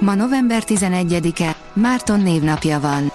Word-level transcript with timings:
Ma 0.00 0.14
november 0.14 0.62
11-e, 0.66 1.56
Márton 1.72 2.20
névnapja 2.20 2.80
van. 2.80 3.12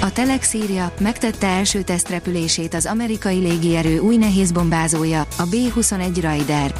A 0.00 0.12
Telex 0.12 0.52
írja, 0.54 0.92
megtette 0.98 1.46
első 1.46 1.82
tesztrepülését 1.82 2.74
az 2.74 2.86
amerikai 2.86 3.38
légierő 3.38 3.98
új 3.98 4.16
nehézbombázója, 4.16 5.20
a 5.20 5.42
B-21 5.42 6.18
Raider. 6.20 6.74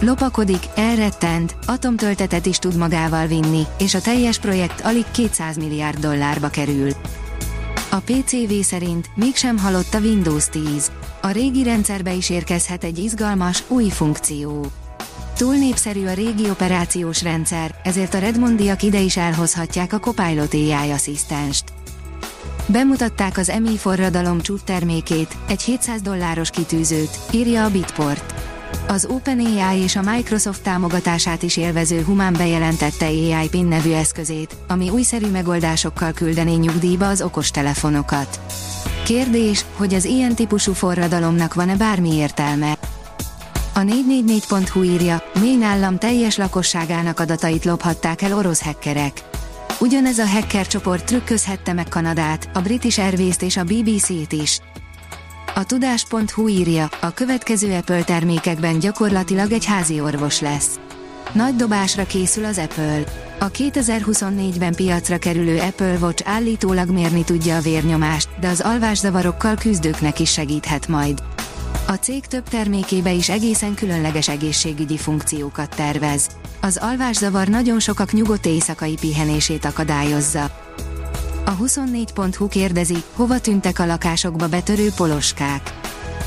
Lopakodik, 0.00 0.62
elrettent, 0.74 1.56
atomtöltetet 1.66 2.46
is 2.46 2.58
tud 2.58 2.76
magával 2.76 3.26
vinni, 3.26 3.62
és 3.78 3.94
a 3.94 4.00
teljes 4.00 4.38
projekt 4.38 4.80
alig 4.80 5.04
200 5.10 5.56
milliárd 5.56 5.98
dollárba 5.98 6.48
kerül. 6.48 6.90
A 7.90 7.96
PCV 7.96 8.52
szerint 8.62 9.08
mégsem 9.14 9.58
halott 9.58 9.94
a 9.94 9.98
Windows 9.98 10.48
10. 10.48 10.90
A 11.22 11.30
régi 11.30 11.62
rendszerbe 11.62 12.12
is 12.12 12.30
érkezhet 12.30 12.84
egy 12.84 12.98
izgalmas, 12.98 13.62
új 13.68 13.88
funkció. 13.88 14.66
Túl 15.36 15.54
népszerű 15.54 16.06
a 16.06 16.12
régi 16.12 16.50
operációs 16.50 17.22
rendszer, 17.22 17.74
ezért 17.82 18.14
a 18.14 18.18
Redmondiak 18.18 18.82
ide 18.82 19.00
is 19.00 19.16
elhozhatják 19.16 19.92
a 19.92 19.98
Copilot 19.98 20.54
AI 20.54 20.90
asszisztenst. 20.90 21.64
Bemutatták 22.66 23.38
az 23.38 23.48
EMI 23.48 23.76
forradalom 23.76 24.38
termékét, 24.64 25.36
egy 25.48 25.62
700 25.62 26.00
dolláros 26.00 26.50
kitűzőt, 26.50 27.18
írja 27.30 27.64
a 27.64 27.70
Bitport. 27.70 28.34
Az 28.88 29.06
OpenAI 29.10 29.78
és 29.78 29.96
a 29.96 30.02
Microsoft 30.02 30.62
támogatását 30.62 31.42
is 31.42 31.56
élvező 31.56 32.02
Human 32.02 32.32
bejelentette 32.32 33.06
AI 33.06 33.48
PIN 33.50 33.66
nevű 33.66 33.92
eszközét, 33.92 34.56
ami 34.68 34.90
újszerű 34.90 35.26
megoldásokkal 35.26 36.12
küldené 36.12 36.54
nyugdíjba 36.54 37.08
az 37.08 37.22
okostelefonokat. 37.22 38.40
Kérdés, 39.04 39.64
hogy 39.76 39.94
az 39.94 40.04
ilyen 40.04 40.34
típusú 40.34 40.72
forradalomnak 40.72 41.54
van-e 41.54 41.76
bármi 41.76 42.14
értelme? 42.14 42.78
A 43.76 43.80
444.hu 43.80 44.82
írja, 44.82 45.22
Mén 45.40 45.62
állam 45.62 45.98
teljes 45.98 46.36
lakosságának 46.36 47.20
adatait 47.20 47.64
lophatták 47.64 48.22
el 48.22 48.36
orosz 48.36 48.62
hackerek. 48.62 49.22
Ugyanez 49.80 50.18
a 50.18 50.26
hacker 50.26 50.66
csoport 50.66 51.04
trükközhette 51.04 51.72
meg 51.72 51.88
Kanadát, 51.88 52.48
a 52.52 52.60
British 52.60 53.00
Airways-t 53.00 53.42
és 53.42 53.56
a 53.56 53.64
BBC-t 53.64 54.32
is. 54.32 54.60
A 55.54 55.64
tudás.hu 55.64 56.48
írja, 56.48 56.88
a 57.00 57.10
következő 57.10 57.72
Apple 57.72 58.02
termékekben 58.02 58.78
gyakorlatilag 58.78 59.52
egy 59.52 59.64
házi 59.64 60.00
orvos 60.00 60.40
lesz. 60.40 60.80
Nagy 61.32 61.56
dobásra 61.56 62.06
készül 62.06 62.44
az 62.44 62.58
Apple. 62.58 63.02
A 63.38 63.50
2024-ben 63.50 64.74
piacra 64.74 65.18
kerülő 65.18 65.58
Apple 65.58 65.96
Watch 66.00 66.30
állítólag 66.30 66.90
mérni 66.90 67.24
tudja 67.24 67.56
a 67.56 67.60
vérnyomást, 67.60 68.28
de 68.40 68.48
az 68.48 68.60
alvászavarokkal 68.60 69.54
küzdőknek 69.54 70.20
is 70.20 70.32
segíthet 70.32 70.88
majd. 70.88 71.22
A 71.86 71.92
cég 71.92 72.26
több 72.26 72.48
termékébe 72.48 73.12
is 73.12 73.28
egészen 73.28 73.74
különleges 73.74 74.28
egészségügyi 74.28 74.96
funkciókat 74.96 75.74
tervez. 75.76 76.28
Az 76.60 76.78
alvászavar 76.80 77.48
nagyon 77.48 77.80
sokak 77.80 78.12
nyugodt 78.12 78.46
éjszakai 78.46 78.94
pihenését 79.00 79.64
akadályozza. 79.64 80.42
A 81.44 81.56
24.hu 81.56 82.48
kérdezi, 82.48 82.96
hova 83.14 83.40
tűntek 83.40 83.78
a 83.78 83.86
lakásokba 83.86 84.48
betörő 84.48 84.90
poloskák. 84.96 85.74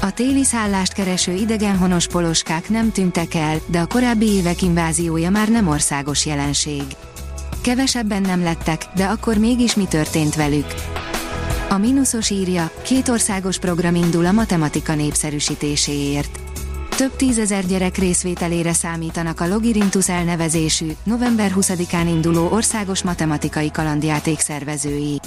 A 0.02 0.12
téli 0.12 0.44
szállást 0.44 0.94
kereső 0.94 1.34
idegenhonos 1.34 2.08
poloskák 2.08 2.70
nem 2.70 2.92
tűntek 2.92 3.34
el, 3.34 3.58
de 3.68 3.80
a 3.80 3.88
korábbi 3.88 4.26
évek 4.26 4.62
inváziója 4.62 5.30
már 5.30 5.50
nem 5.50 5.68
országos 5.68 6.26
jelenség. 6.26 6.84
Kevesebben 7.62 8.22
nem 8.22 8.44
lettek, 8.44 8.86
de 8.96 9.06
akkor 9.06 9.38
mégis 9.38 9.76
mi 9.76 9.86
történt 9.86 10.36
velük? 10.36 10.66
A 11.70 11.78
mínuszos 11.78 12.30
írja, 12.30 12.72
két 12.84 13.10
országos 13.10 13.58
program 13.58 13.96
indul 13.96 14.26
a 14.26 14.32
matematika 14.32 14.96
népszerűsítéséért. 14.96 16.40
Több 16.98 17.16
tízezer 17.16 17.66
gyerek 17.66 17.98
részvételére 17.98 18.74
számítanak 18.74 19.40
a 19.40 19.48
Logirintus 19.48 20.10
elnevezésű, 20.10 20.92
november 21.04 21.52
20-án 21.56 22.06
induló 22.08 22.50
országos 22.52 23.04
matematikai 23.04 23.72
kalandjáték 23.72 24.40
szervezői. 24.40 25.20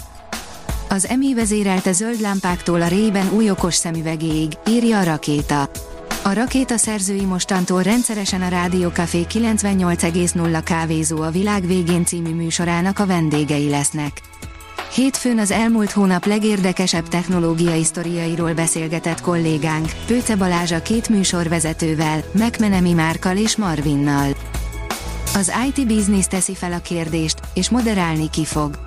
Az 0.88 1.06
EMI 1.06 1.34
vezérelte 1.34 1.92
zöld 1.92 2.20
lámpáktól 2.20 2.82
a 2.82 2.88
rében 2.88 3.30
új 3.32 3.50
okos 3.50 3.74
szemüvegéig, 3.74 4.52
írja 4.68 4.98
a 4.98 5.04
rakéta. 5.04 5.70
A 6.22 6.32
rakéta 6.32 6.76
szerzői 6.76 7.24
mostantól 7.24 7.82
rendszeresen 7.82 8.42
a 8.42 8.48
Rádió 8.48 8.88
Café 8.88 9.26
98,0 9.32 10.60
kávézó 10.64 11.20
a 11.20 11.30
világ 11.30 11.66
végén 11.66 12.04
című 12.04 12.34
műsorának 12.34 12.98
a 12.98 13.06
vendégei 13.06 13.68
lesznek. 13.68 14.20
Hétfőn 14.94 15.38
az 15.38 15.50
elmúlt 15.50 15.90
hónap 15.90 16.24
legérdekesebb 16.24 17.08
technológiai 17.08 17.84
sztoriairól 17.84 18.52
beszélgetett 18.52 19.20
kollégánk, 19.20 19.90
Pőce 20.06 20.36
Balázs 20.36 20.72
a 20.72 20.82
két 20.82 21.08
műsorvezetővel, 21.08 22.22
McMenemy 22.32 22.92
Márkal 22.92 23.36
és 23.36 23.56
Marvinnal. 23.56 24.30
Az 25.34 25.52
IT 25.68 25.86
Business 25.86 26.26
teszi 26.26 26.54
fel 26.54 26.72
a 26.72 26.78
kérdést, 26.78 27.40
és 27.54 27.70
moderálni 27.70 28.30
ki 28.30 28.44
fog. 28.44 28.78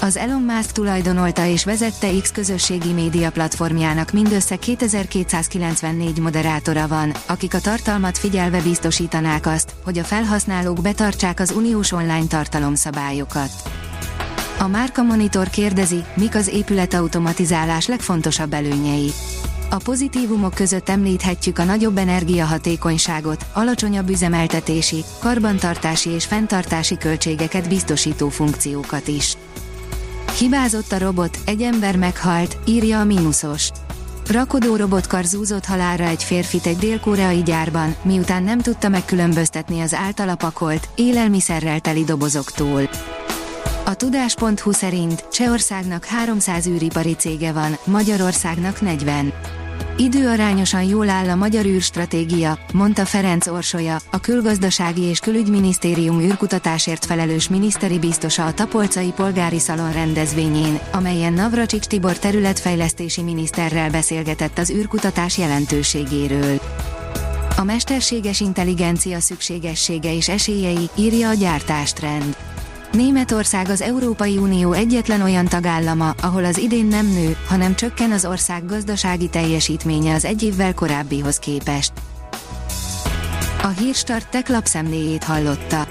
Az 0.00 0.16
Elon 0.16 0.42
Musk 0.42 0.72
tulajdonolta 0.72 1.46
és 1.46 1.64
vezette 1.64 2.08
X 2.22 2.32
közösségi 2.32 2.92
média 2.92 3.30
platformjának 3.30 4.10
mindössze 4.10 4.56
2294 4.56 6.18
moderátora 6.18 6.88
van, 6.88 7.12
akik 7.26 7.54
a 7.54 7.60
tartalmat 7.60 8.18
figyelve 8.18 8.60
biztosítanák 8.60 9.46
azt, 9.46 9.74
hogy 9.84 9.98
a 9.98 10.04
felhasználók 10.04 10.82
betartsák 10.82 11.40
az 11.40 11.50
uniós 11.50 11.92
online 11.92 12.26
tartalomszabályokat. 12.28 13.50
A 14.60 14.66
Márka 14.66 15.02
Monitor 15.02 15.48
kérdezi, 15.48 16.04
mik 16.14 16.34
az 16.34 16.48
épületautomatizálás 16.48 17.86
legfontosabb 17.86 18.52
előnyei. 18.52 19.12
A 19.70 19.76
pozitívumok 19.76 20.54
között 20.54 20.88
említhetjük 20.88 21.58
a 21.58 21.64
nagyobb 21.64 21.96
energiahatékonyságot, 21.96 23.46
alacsonyabb 23.52 24.08
üzemeltetési, 24.08 25.04
karbantartási 25.20 26.10
és 26.10 26.24
fenntartási 26.24 26.96
költségeket 26.96 27.68
biztosító 27.68 28.28
funkciókat 28.28 29.08
is. 29.08 29.36
Hibázott 30.38 30.92
a 30.92 30.98
robot, 30.98 31.38
egy 31.46 31.62
ember 31.62 31.96
meghalt, 31.96 32.56
írja 32.66 33.00
a 33.00 33.04
mínuszos. 33.04 33.70
Rakodó 34.30 34.76
robotkar 34.76 35.24
zúzott 35.24 35.64
halára 35.64 36.04
egy 36.04 36.22
férfit 36.22 36.66
egy 36.66 36.76
dél-koreai 36.76 37.42
gyárban, 37.42 37.94
miután 38.02 38.42
nem 38.42 38.60
tudta 38.60 38.88
megkülönböztetni 38.88 39.80
az 39.80 39.94
általa 39.94 40.34
pakolt, 40.34 40.88
élelmiszerrel 40.94 41.80
teli 41.80 42.04
dobozoktól. 42.04 42.88
A 43.88 43.94
tudás.hu 43.94 44.72
szerint 44.72 45.24
Csehországnak 45.32 46.04
300 46.04 46.66
űripari 46.66 47.12
cége 47.12 47.52
van, 47.52 47.78
Magyarországnak 47.84 48.80
40. 48.80 49.32
Időarányosan 49.96 50.82
jól 50.82 51.08
áll 51.08 51.28
a 51.28 51.34
magyar 51.34 51.64
űrstratégia, 51.64 52.58
mondta 52.72 53.04
Ferenc 53.04 53.46
Orsolya, 53.46 53.96
a 54.10 54.20
külgazdasági 54.20 55.02
és 55.02 55.18
külügyminisztérium 55.18 56.20
űrkutatásért 56.20 57.04
felelős 57.04 57.48
miniszteri 57.48 57.98
biztosa 57.98 58.46
a 58.46 58.52
Tapolcai 58.52 59.12
Polgári 59.16 59.58
Szalon 59.58 59.92
rendezvényén, 59.92 60.78
amelyen 60.92 61.32
Navracsics 61.32 61.86
Tibor 61.86 62.18
területfejlesztési 62.18 63.22
miniszterrel 63.22 63.90
beszélgetett 63.90 64.58
az 64.58 64.70
űrkutatás 64.70 65.38
jelentőségéről. 65.38 66.60
A 67.56 67.64
mesterséges 67.64 68.40
intelligencia 68.40 69.20
szükségessége 69.20 70.14
és 70.14 70.28
esélyei, 70.28 70.90
írja 70.96 71.28
a 71.28 71.34
gyártástrend. 71.34 72.47
Németország 72.92 73.68
az 73.68 73.82
Európai 73.82 74.36
Unió 74.36 74.72
egyetlen 74.72 75.22
olyan 75.22 75.44
tagállama, 75.44 76.14
ahol 76.22 76.44
az 76.44 76.58
idén 76.58 76.86
nem 76.86 77.06
nő, 77.06 77.36
hanem 77.46 77.74
csökken 77.74 78.12
az 78.12 78.24
ország 78.24 78.66
gazdasági 78.66 79.28
teljesítménye 79.28 80.14
az 80.14 80.24
egy 80.24 80.42
évvel 80.42 80.74
korábbihoz 80.74 81.38
képest. 81.38 81.92
A 83.62 83.66
Hírstart 83.66 84.30
tech 84.30 84.50
lapszemléjét 84.50 85.24
hallotta. 85.24 85.86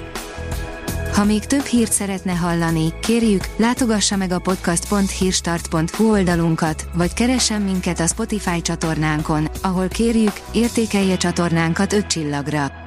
Ha 1.14 1.24
még 1.24 1.46
több 1.46 1.64
hírt 1.64 1.92
szeretne 1.92 2.34
hallani, 2.34 2.94
kérjük, 3.02 3.44
látogassa 3.58 4.16
meg 4.16 4.32
a 4.32 4.40
podcast.hírstart.hu 4.40 6.12
oldalunkat, 6.12 6.90
vagy 6.94 7.14
keressen 7.14 7.62
minket 7.62 8.00
a 8.00 8.08
Spotify 8.08 8.62
csatornánkon, 8.62 9.50
ahol 9.62 9.88
kérjük, 9.88 10.34
értékelje 10.52 11.18
csatornánkat 11.18 11.94
5 11.94 12.08
csillagra. 12.08 12.87